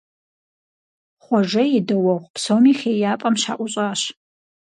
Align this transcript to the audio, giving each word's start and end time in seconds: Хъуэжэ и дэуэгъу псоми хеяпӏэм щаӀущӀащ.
Хъуэжэ 1.23 1.63
и 1.77 1.79
дэуэгъу 1.87 2.31
псоми 2.33 2.73
хеяпӏэм 2.79 3.35
щаӀущӀащ. 3.41 4.01